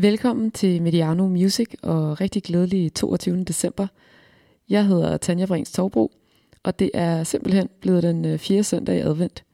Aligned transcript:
Velkommen 0.00 0.50
til 0.50 0.82
Mediano 0.82 1.28
Music 1.28 1.74
og 1.82 2.20
rigtig 2.20 2.42
glædelig 2.42 2.94
22. 2.94 3.44
december. 3.44 3.86
Jeg 4.68 4.86
hedder 4.86 5.16
Tanja 5.16 5.46
Brings 5.46 5.72
Torbro, 5.72 6.12
og 6.62 6.78
det 6.78 6.90
er 6.94 7.24
simpelthen 7.24 7.68
blevet 7.80 8.02
den 8.02 8.24
øh, 8.24 8.38
fjerde 8.38 8.64
søndag 8.64 8.96
i 8.96 9.00
advent. 9.00 9.44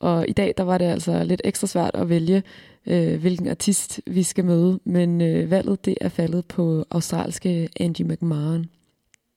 Og 0.00 0.28
i 0.28 0.32
dag 0.32 0.54
der 0.56 0.62
var 0.62 0.78
det 0.78 0.84
altså 0.84 1.24
lidt 1.24 1.40
ekstra 1.44 1.66
svært 1.66 1.94
at 1.94 2.08
vælge, 2.08 2.42
øh, 2.86 3.20
hvilken 3.20 3.48
artist 3.48 4.00
vi 4.06 4.22
skal 4.22 4.44
møde, 4.44 4.80
men 4.84 5.20
øh, 5.20 5.50
valget 5.50 5.84
det 5.84 5.94
er 6.00 6.08
faldet 6.08 6.46
på 6.46 6.84
australske 6.90 7.68
Angie 7.80 8.06
McMahon. 8.06 8.66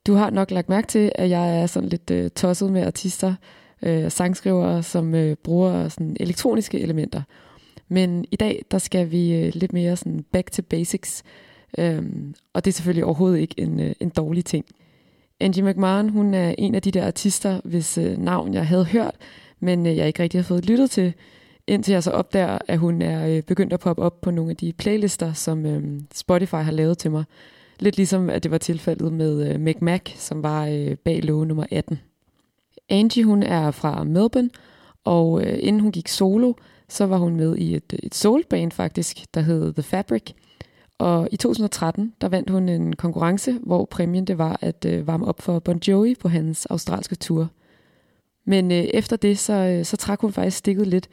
Du 0.08 0.14
har 0.14 0.30
nok 0.30 0.52
lagt 0.52 0.70
mærke 0.70 0.88
til, 0.88 1.12
at 1.16 1.30
jeg 1.30 1.62
er 1.62 1.66
sådan 1.66 1.90
lidt 1.90 2.12
øh, 2.12 2.30
tosset 2.30 2.72
med 2.72 2.86
artister 2.86 3.36
øh, 3.82 4.12
sangskrivere, 4.12 4.84
som 4.84 5.16
øh, 5.16 5.36
bruger 5.44 5.90
sådan 5.90 6.18
elektroniske 6.20 6.80
elementer. 6.80 7.22
Men 7.88 8.26
i 8.32 8.36
dag, 8.36 8.66
der 8.72 8.78
skal 8.78 9.12
vi 9.12 9.34
øh, 9.34 9.52
lidt 9.56 9.74
mere 9.74 9.96
sådan 9.96 10.26
back 10.32 10.52
to 10.52 10.62
basics, 10.62 11.24
øhm, 11.78 12.36
og 12.54 12.66
det 12.66 12.72
er 12.72 12.74
selvfølgelig 12.74 13.06
overhovedet 13.06 13.40
ikke 13.40 13.56
en, 13.58 13.80
øh, 13.80 13.94
en 14.00 14.10
dårlig 14.10 14.46
ting. 14.46 14.66
Angie 15.40 15.64
McMahon, 15.64 16.10
hun 16.10 16.34
er 16.34 16.56
en 16.58 16.76
af 16.76 16.82
de 16.82 16.92
der 16.92 17.08
artister, 17.08 17.62
hvis 17.64 17.98
øh, 17.98 18.18
navn 18.18 18.54
jeg 18.54 18.68
havde 18.68 18.86
hørt, 18.86 19.16
men 19.60 19.86
øh, 19.86 19.98
jeg 19.98 20.08
ikke 20.08 20.24
rigtig 20.24 20.40
har 20.40 20.44
fået 20.44 20.66
lyttet 20.66 20.92
til, 20.92 21.14
indtil 21.68 21.92
jeg 21.92 22.04
så 22.04 22.12
opdager, 22.12 22.58
at 22.68 22.80
hun 22.80 23.02
er 23.02 23.28
øh, 23.28 23.44
begyndt 23.44 23.74
at 23.74 23.80
poppe 23.80 24.02
op 24.02 24.22
på 24.22 24.32
nogle 24.32 24.52
af 24.52 24.58
de 24.58 24.74
playlister, 24.74 25.34
som 25.34 25.66
øh, 25.66 26.02
Spotify 26.14 26.56
har 26.56 26.72
lavet 26.72 26.98
til 26.98 27.12
mig. 27.12 27.24
Lidt 27.80 27.98
ligesom 27.98 28.30
at 28.30 28.44
det 28.44 28.52
var 28.52 28.58
tilfældet 28.58 29.14
med 29.14 29.54
øh, 29.54 29.60
Mac 29.60 29.76
Mac, 29.82 30.02
som 30.16 30.44
var 30.44 30.66
øh, 30.66 30.96
bag 30.96 31.24
låge 31.24 31.46
nummer 31.46 31.66
18. 31.72 32.00
Angie 32.90 33.24
hun 33.24 33.44
er 33.44 33.72
fra 33.72 34.04
Melbourne, 34.04 34.50
og 35.04 35.42
øh, 35.42 35.60
inden 35.62 35.82
hun 35.82 35.92
gik 35.92 36.08
solo, 36.08 36.54
så 36.90 37.06
var 37.06 37.18
hun 37.18 37.36
med 37.36 37.58
i 37.58 37.76
et, 37.76 37.94
et 38.04 38.16
soulband 38.16 38.72
faktisk, 38.72 39.26
der 39.34 39.42
hed 39.42 39.74
The 39.74 39.84
Fabric. 39.84 40.34
Og 40.98 41.30
i 41.32 41.38
2013, 41.38 42.14
der 42.22 42.30
vandt 42.30 42.50
hun 42.50 42.70
en 42.70 42.96
konkurrence, 42.96 43.60
hvor 43.64 43.86
præmien 43.86 44.26
det 44.26 44.38
var 44.38 44.58
at 44.62 44.86
øh, 44.86 45.08
varme 45.08 45.26
op 45.26 45.42
for 45.42 45.60
Bon 45.60 45.80
Jovi 45.88 46.16
på 46.16 46.28
hans 46.28 46.66
australske 46.66 47.16
tur. 47.16 47.50
Men 48.46 48.72
øh, 48.72 48.78
efter 48.78 49.16
det, 49.16 49.40
så, 49.40 49.54
øh, 49.54 49.86
så 49.86 49.98
trak 49.98 50.22
hun 50.22 50.34
faktisk 50.34 50.58
stikket 50.58 50.88
lidt. 50.88 51.10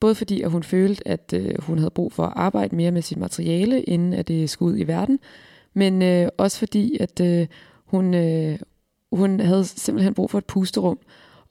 Både 0.00 0.14
fordi, 0.14 0.42
at 0.42 0.50
hun 0.50 0.62
følte, 0.62 1.08
at 1.08 1.32
øh, 1.36 1.54
hun 1.58 1.78
havde 1.78 1.90
brug 1.90 2.12
for 2.12 2.26
at 2.26 2.32
arbejde 2.36 2.76
mere 2.76 2.90
med 2.90 3.02
sit 3.02 3.18
materiale, 3.18 3.82
inden 3.82 4.12
at 4.12 4.28
det 4.28 4.50
skulle 4.50 4.74
ud 4.74 4.78
i 4.78 4.86
verden. 4.86 5.18
Men 5.74 6.02
øh, 6.02 6.28
også 6.38 6.58
fordi, 6.58 6.96
at 7.00 7.20
øh, 7.20 7.46
hun, 7.84 8.14
øh, 8.14 8.58
hun 9.12 9.40
havde 9.40 9.64
simpelthen 9.64 10.14
brug 10.14 10.30
for 10.30 10.38
et 10.38 10.44
pusterum, 10.44 10.98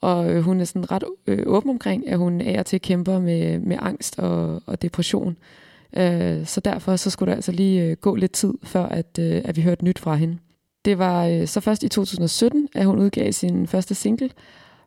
og 0.02 0.32
øh, 0.32 0.42
hun 0.42 0.62
er 0.62 0.66
sådan 0.66 0.92
ret 0.92 1.04
øh, 1.28 1.44
åben 1.46 1.70
omkring, 1.70 2.08
at 2.08 2.18
hun 2.18 2.42
er 2.42 2.64
til 2.64 2.82
kæmper 2.82 3.20
med, 3.20 3.60
med 3.60 3.78
angst 3.82 4.20
og, 4.20 4.62
og 4.66 4.82
depression. 4.82 5.38
Øh, 5.98 6.46
så 6.46 6.62
derfor 6.66 6.96
så 6.96 7.10
skulle 7.10 7.30
der 7.30 7.36
altså 7.36 7.52
lige 7.52 7.84
øh, 7.84 7.98
gå 7.98 8.16
lidt 8.16 8.32
tid, 8.32 8.54
før 8.64 8.86
at, 8.86 9.20
øh, 9.20 9.42
at 9.46 9.56
vi 9.56 9.62
hørte 9.62 9.86
nyt 9.86 10.00
fra 10.00 10.16
hende. 10.16 10.38
Det 10.86 10.98
var 10.98 11.26
øh, 11.26 11.48
så 11.48 11.60
først 11.60 11.84
i 11.84 11.90
2017, 11.90 12.68
at 12.76 12.86
hun 12.86 13.00
udgav 13.00 13.32
sin 13.32 13.68
første 13.68 13.96
single, 13.96 14.30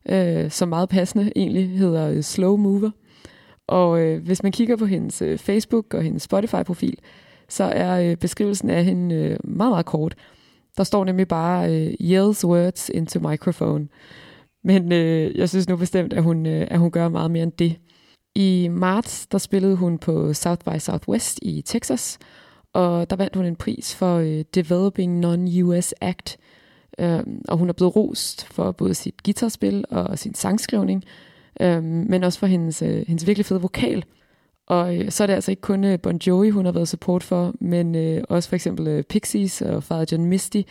øh, 0.08 0.50
som 0.50 0.68
meget 0.68 0.88
passende 0.88 1.32
egentlig 1.36 1.78
hedder 1.78 2.08
øh, 2.10 2.22
Slow 2.22 2.56
Mover. 2.56 2.90
Og 3.68 4.00
øh, 4.00 4.24
hvis 4.24 4.42
man 4.42 4.52
kigger 4.52 4.76
på 4.76 4.86
hendes 4.86 5.22
øh, 5.22 5.38
Facebook 5.38 5.94
og 5.94 6.02
hendes 6.02 6.22
Spotify-profil, 6.22 6.98
så 7.48 7.64
er 7.64 8.10
øh, 8.10 8.16
beskrivelsen 8.16 8.70
af 8.70 8.84
hende 8.84 9.14
øh, 9.14 9.38
meget, 9.44 9.70
meget 9.70 9.86
kort. 9.86 10.14
Der 10.76 10.84
står 10.84 11.04
nemlig 11.04 11.28
bare 11.28 11.74
øh, 11.74 11.94
yells 12.00 12.44
words 12.44 12.88
into 12.88 13.28
microphone. 13.28 13.88
Men 14.64 14.92
øh, 14.92 15.38
jeg 15.38 15.48
synes 15.48 15.68
nu 15.68 15.76
bestemt, 15.76 16.12
at 16.12 16.22
hun, 16.22 16.46
øh, 16.46 16.66
at 16.70 16.78
hun 16.78 16.90
gør 16.90 17.08
meget 17.08 17.30
mere 17.30 17.42
end 17.42 17.52
det. 17.52 17.76
I 18.34 18.68
marts, 18.70 19.26
der 19.26 19.38
spillede 19.38 19.76
hun 19.76 19.98
på 19.98 20.32
South 20.34 20.64
by 20.64 20.78
Southwest 20.78 21.38
i 21.42 21.62
Texas, 21.62 22.18
og 22.72 23.10
der 23.10 23.16
vandt 23.16 23.36
hun 23.36 23.44
en 23.44 23.56
pris 23.56 23.94
for 23.94 24.16
øh, 24.16 24.44
Developing 24.54 25.18
Non-US 25.18 25.92
Act. 26.00 26.38
Øh, 26.98 27.20
og 27.48 27.58
hun 27.58 27.68
er 27.68 27.72
blevet 27.72 27.96
rost 27.96 28.46
for 28.46 28.72
både 28.72 28.94
sit 28.94 29.22
guitarspil 29.24 29.84
og 29.90 30.18
sin 30.18 30.34
sangskrivning, 30.34 31.04
øh, 31.60 31.82
men 31.82 32.24
også 32.24 32.38
for 32.38 32.46
hendes, 32.46 32.82
øh, 32.82 33.04
hendes 33.06 33.26
virkelig 33.26 33.46
fede 33.46 33.60
vokal. 33.60 34.04
Og 34.66 34.96
øh, 34.96 35.10
så 35.10 35.22
er 35.22 35.26
det 35.26 35.34
altså 35.34 35.50
ikke 35.50 35.62
kun 35.62 35.84
øh, 35.84 36.00
Bon 36.00 36.20
Jovi, 36.26 36.50
hun 36.50 36.64
har 36.64 36.72
været 36.72 36.88
support 36.88 37.22
for, 37.22 37.54
men 37.60 37.94
øh, 37.94 38.24
også 38.28 38.48
for 38.48 38.56
eksempel 38.56 38.88
øh, 38.88 39.02
Pixies 39.02 39.62
og 39.62 39.82
Father 39.82 40.06
John 40.12 40.24
Misty, 40.24 40.62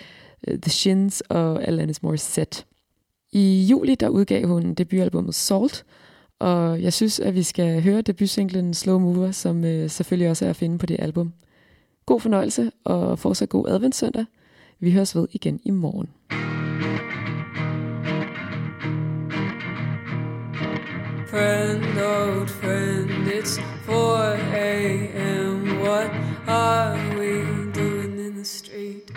øh, 0.48 0.60
The 0.60 0.72
Shins 0.72 1.22
og 1.22 1.64
Alanis 1.64 2.04
Morissette. 2.04 2.66
I 3.32 3.68
juli 3.70 3.96
der 3.96 4.10
udgav 4.10 4.48
hun 4.48 4.74
debutalbummet 4.74 5.36
Salt, 5.36 5.86
og 6.40 6.82
jeg 6.82 6.94
synes, 6.94 7.20
at 7.20 7.36
vi 7.36 7.44
skal 7.44 7.82
høre 7.82 8.02
debutsinglen 8.02 8.74
Slow 8.74 9.00
Mover, 9.00 9.32
som 9.32 9.66
øh, 9.66 9.90
selvfølgelig 9.90 10.30
også 10.30 10.46
er 10.46 10.50
at 10.50 10.56
finde 10.56 10.78
på 10.78 10.86
det 10.86 10.96
album. 11.00 11.34
God 12.06 12.20
fornøjelse 12.20 12.72
og 12.84 13.20
fortsat 13.20 13.50
god 13.50 13.68
adventssøndag. 13.68 14.26
Vi 14.80 14.92
høres 14.92 15.16
ved 15.16 15.28
igen 15.32 15.60
i 15.64 15.72
morgen. 15.72 16.08
Friend, 21.28 21.84
old 22.00 22.48
friend, 22.48 23.28
it's 23.28 23.60
4 23.86 24.38
a.m. 24.56 25.80
What 25.82 26.12
are 26.48 26.98
we 27.20 27.44
doing 27.74 28.20
in 28.20 28.34
the 28.36 28.46
street? 28.46 29.12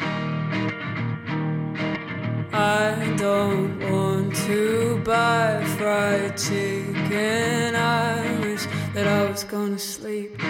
I 2.53 3.15
don't 3.17 3.79
want 3.91 4.02
to 4.35 5.01
buy 5.05 5.63
fried 5.77 6.37
chicken. 6.37 7.77
I 7.77 8.39
wish 8.41 8.67
that 8.95 9.07
I 9.07 9.31
was 9.31 9.45
gonna 9.45 9.79
sleep. 9.79 10.41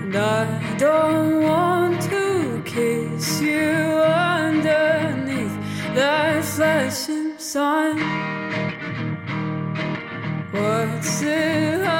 And 0.00 0.14
I 0.16 0.76
don't 0.78 1.42
want 1.42 2.00
to 2.02 2.62
kiss 2.64 3.40
you 3.40 3.60
underneath 3.60 5.56
that 5.94 6.44
flashing 6.44 7.38
sun. 7.38 7.98
What's 10.52 11.20
the 11.20 11.84
hurry? 11.84 11.99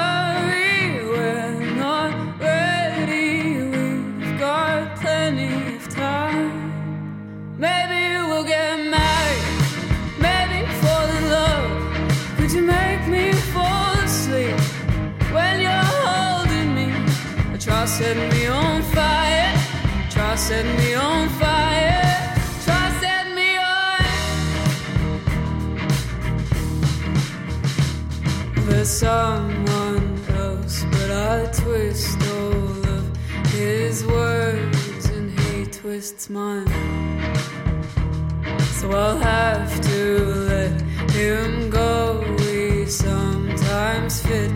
Setting 20.51 20.77
me 20.79 20.93
on 20.95 21.29
fire. 21.29 22.35
Try 22.65 22.85
setting 22.99 23.35
me 23.35 23.55
on. 23.55 24.03
for 28.65 28.83
someone 28.83 30.19
else, 30.35 30.83
but 30.91 31.09
I 31.09 31.45
twist 31.53 32.19
all 32.35 32.85
of 32.97 33.03
his 33.53 34.05
words 34.05 35.05
and 35.15 35.39
he 35.39 35.67
twists 35.67 36.29
mine. 36.29 36.67
So 38.79 38.91
I'll 38.91 39.19
have 39.19 39.79
to 39.89 40.25
let 40.51 40.81
him 41.11 41.69
go. 41.69 42.25
We 42.39 42.85
sometimes 42.87 44.21
fit, 44.21 44.51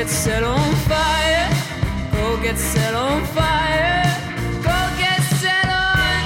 get 0.00 0.08
set 0.08 0.42
on 0.42 0.74
fire, 0.88 1.50
go 2.10 2.42
get 2.42 2.56
set 2.56 2.94
on 2.94 3.22
fire, 3.36 4.02
go 4.62 4.78
get 4.98 5.20
set 5.40 5.66
on. 5.68 6.22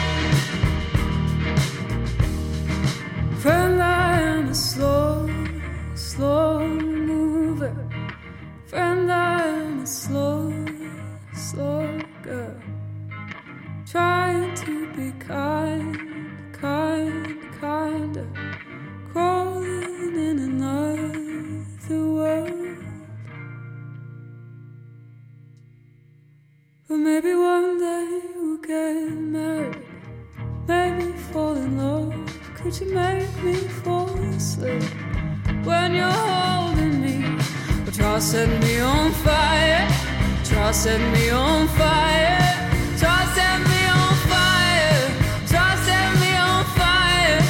Friend, 3.40 3.82
I 3.82 4.20
am 4.20 4.48
a 4.50 4.54
slow, 4.54 5.28
slow 5.96 6.68
mover. 6.68 7.74
Friend, 8.66 9.10
I 9.10 9.44
am 9.44 9.82
a 9.82 9.86
slow, 9.88 10.52
slow 11.34 11.98
girl. 12.22 12.56
Trying 13.90 14.54
to 14.54 14.86
be 14.94 15.10
kind, 15.18 15.98
kind, 16.52 17.52
kinder. 17.60 18.43
Maybe 27.04 27.34
one 27.34 27.78
day 27.78 28.22
we'll 28.34 28.56
get 28.56 29.12
married. 29.12 29.76
Make 30.66 31.14
fall 31.32 31.54
in 31.54 31.76
love. 31.76 32.14
Could 32.54 32.80
you 32.80 32.94
make 32.94 33.28
me 33.42 33.56
fall 33.82 34.08
asleep 34.32 34.82
when 35.64 35.94
you're 35.94 36.20
holding 36.32 37.02
me? 37.02 37.16
Well, 37.84 37.92
try 37.92 38.18
setting 38.20 38.58
me 38.60 38.80
on 38.80 39.12
fire. 39.26 39.86
Try 40.44 40.70
setting 40.72 41.12
me 41.12 41.28
on 41.28 41.68
fire. 41.76 42.40
Try 42.96 43.20
setting 43.36 43.68
me 43.72 43.80
on 44.00 44.14
fire. 44.32 45.04
Try 45.50 45.70
setting 45.84 46.20
me 46.22 46.32
on 46.48 46.64
fire. 46.78 47.40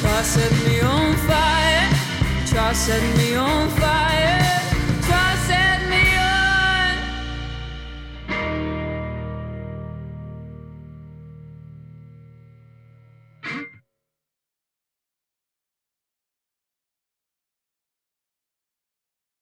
Try 0.00 0.22
setting 0.22 0.64
me 0.68 0.80
on 0.80 1.16
fire. 1.30 1.88
Try 2.50 2.72
setting 2.74 3.16
me 3.16 3.36
on 3.36 3.70
fire. 3.70 3.97